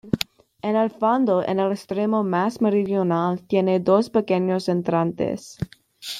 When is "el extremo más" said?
1.59-2.59